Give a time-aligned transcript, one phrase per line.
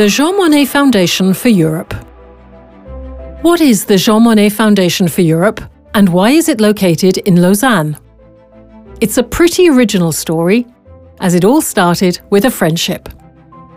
[0.00, 1.92] The Jean Monnet Foundation for Europe.
[3.42, 5.60] What is the Jean Monnet Foundation for Europe
[5.92, 7.98] and why is it located in Lausanne?
[9.02, 10.66] It's a pretty original story,
[11.20, 13.10] as it all started with a friendship.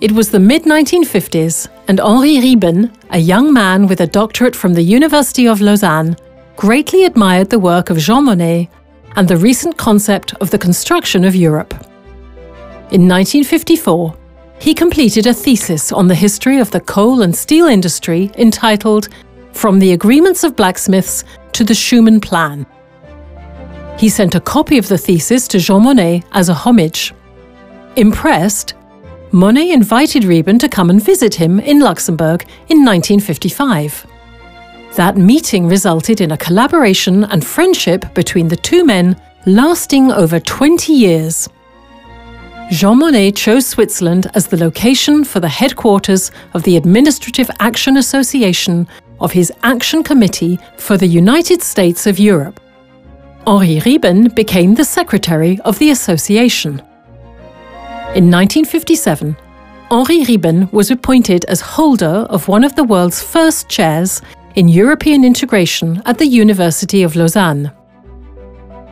[0.00, 4.74] It was the mid 1950s, and Henri Rieben, a young man with a doctorate from
[4.74, 6.16] the University of Lausanne,
[6.56, 8.68] greatly admired the work of Jean Monnet
[9.14, 11.74] and the recent concept of the construction of Europe.
[12.90, 14.17] In 1954,
[14.60, 19.08] he completed a thesis on the history of the coal and steel industry entitled
[19.52, 22.66] From the Agreements of Blacksmiths to the Schuman Plan.
[23.98, 27.14] He sent a copy of the thesis to Jean Monnet as a homage.
[27.96, 28.74] Impressed,
[29.32, 34.06] Monnet invited Rieben to come and visit him in Luxembourg in 1955.
[34.96, 40.92] That meeting resulted in a collaboration and friendship between the two men lasting over 20
[40.92, 41.48] years.
[42.70, 48.86] Jean Monnet chose Switzerland as the location for the headquarters of the Administrative Action Association
[49.20, 52.60] of his Action Committee for the United States of Europe.
[53.46, 56.82] Henri Rieben became the secretary of the association.
[58.14, 59.34] In 1957,
[59.90, 64.20] Henri Rieben was appointed as holder of one of the world's first chairs
[64.56, 67.72] in European integration at the University of Lausanne.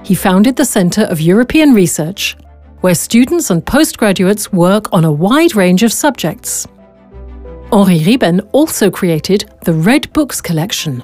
[0.03, 2.39] He founded the Centre of European Research
[2.87, 6.69] where students and postgraduates work on a wide range of subjects.
[7.73, 11.03] Henri Rieben also created the Red Books collection,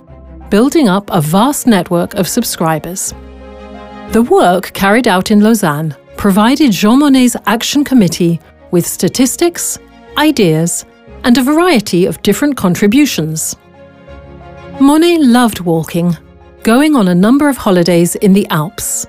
[0.49, 3.13] building up a vast network of subscribers.
[4.13, 8.39] The work carried out in Lausanne provided Jean Monnet's Action Committee
[8.71, 9.81] with statistics,
[10.17, 10.87] ideas,
[11.25, 13.57] and a variety of different contributions.
[14.79, 16.17] Monnet loved walking,
[16.63, 19.05] going on a number of holidays in the Alps.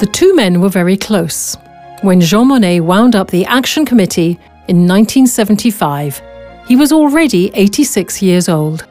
[0.00, 1.56] The two men were very close.
[2.02, 6.20] When Jean Monnet wound up the Action Committee in 1975,
[6.68, 8.86] he was already 86 years old.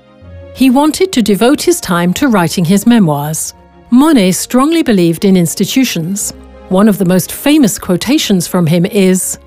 [0.55, 3.53] He wanted to devote his time to writing his memoirs.
[3.91, 6.31] Monnet strongly believed in institutions.
[6.69, 9.37] One of the most famous quotations from him is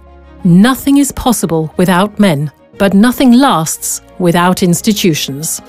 [0.44, 5.60] Nothing is possible without men, but nothing lasts without institutions.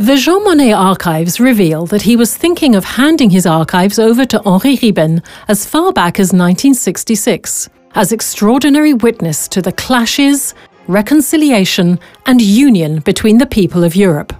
[0.00, 4.42] The Jean Monnet archives reveal that he was thinking of handing his archives over to
[4.42, 10.52] Henri Rieben as far back as 1966, as extraordinary witness to the clashes,
[10.88, 14.32] reconciliation, and union between the people of Europe.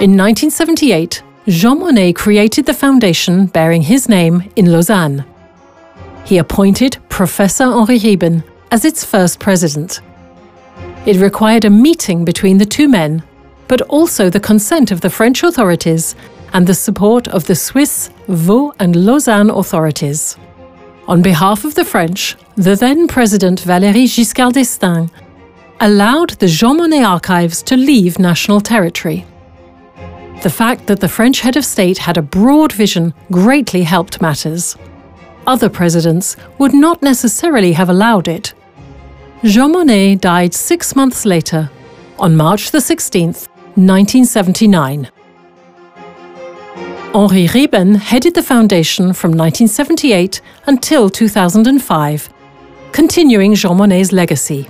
[0.00, 5.24] In 1978, Jean Monnet created the foundation bearing his name in Lausanne.
[6.24, 10.02] He appointed Professor Henri Rieben as its first president.
[11.08, 13.22] It required a meeting between the two men,
[13.66, 16.14] but also the consent of the French authorities
[16.52, 20.36] and the support of the Swiss, Vaud, and Lausanne authorities.
[21.06, 25.10] On behalf of the French, the then President Valéry Giscard d'Estaing
[25.80, 29.24] allowed the Jean Monnet archives to leave national territory.
[30.42, 34.76] The fact that the French head of state had a broad vision greatly helped matters.
[35.46, 38.52] Other presidents would not necessarily have allowed it,
[39.44, 41.70] Jean Monnet died six months later,
[42.18, 45.08] on March the 16th, 1979.
[47.14, 52.28] Henri Rieben headed the foundation from 1978 until 2005,
[52.90, 54.68] continuing Jean Monnet's legacy.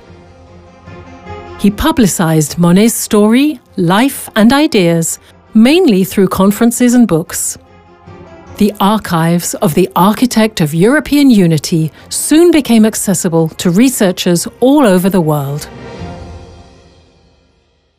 [1.58, 5.18] He publicized Monnet's story, life, and ideas
[5.54, 7.56] mainly through conferences and books.
[8.58, 15.08] The archives of the architect of European unity soon became accessible to researchers all over
[15.08, 15.68] the world.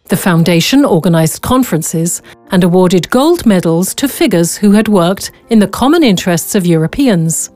[0.09, 2.22] The Foundation organised conferences
[2.52, 7.52] and awarded gold medals to figures who had worked in the common interests of Europeans.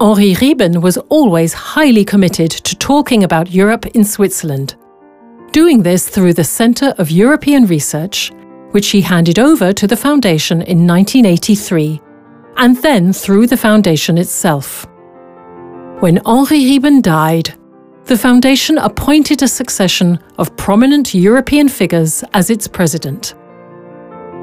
[0.00, 4.76] Henri Rieben was always highly committed to talking about Europe in Switzerland,
[5.50, 8.30] doing this through the Centre of European Research
[8.72, 12.00] which he handed over to the Foundation in 1983,
[12.56, 14.86] and then through the Foundation itself.
[16.00, 17.54] When Henri Rieben died,
[18.04, 23.34] the Foundation appointed a succession of prominent European figures as its president.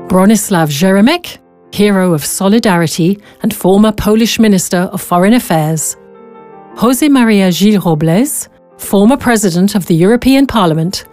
[0.07, 1.39] Bronislaw Geremek,
[1.71, 5.97] hero of solidarity and former Polish Minister of Foreign Affairs,
[6.77, 8.47] Jose Maria Gil Robles,
[8.77, 11.05] former President of the European Parliament,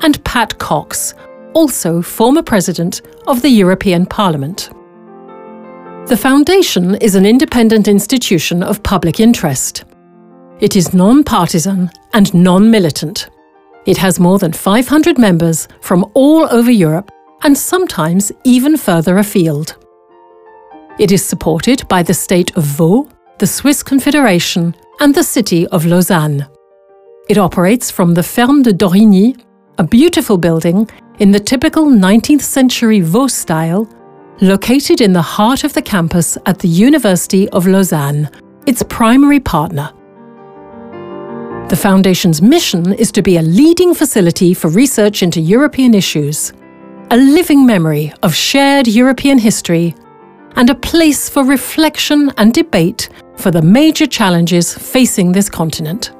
[0.00, 1.14] and Pat Cox,
[1.54, 4.70] also former president of the European Parliament.
[6.08, 9.84] The Foundation is an independent institution of public interest.
[10.60, 13.28] It is non partisan and non militant.
[13.86, 17.10] It has more than 500 members from all over Europe
[17.42, 19.76] and sometimes even further afield.
[20.98, 23.08] It is supported by the state of Vaud,
[23.38, 26.46] the Swiss Confederation, and the city of Lausanne.
[27.28, 29.40] It operates from the Ferme de Dorigny,
[29.78, 30.88] a beautiful building
[31.22, 33.88] in the typical 19th century Vaud style,
[34.40, 38.28] located in the heart of the campus at the University of Lausanne,
[38.66, 39.92] its primary partner.
[41.68, 46.52] The Foundation's mission is to be a leading facility for research into European issues,
[47.12, 49.94] a living memory of shared European history,
[50.56, 56.10] and a place for reflection and debate for the major challenges facing this continent.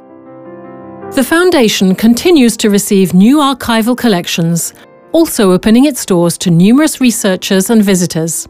[1.16, 4.72] The Foundation continues to receive new archival collections,
[5.12, 8.48] also opening its doors to numerous researchers and visitors.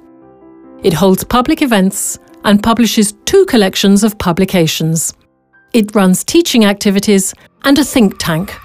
[0.83, 5.15] It holds public events and publishes two collections of publications.
[5.73, 8.59] It runs teaching activities and a think tank